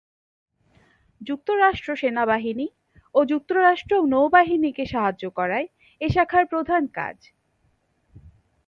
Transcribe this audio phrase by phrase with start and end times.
[1.21, 2.67] যুক্তরাষ্ট্র সেনাবাহিনী
[3.15, 5.65] ও যুক্তরাষ্ট্র নৌবাহিনীকে সাহায্য করাই
[6.01, 7.17] এ শাখার প্রধান কাজ।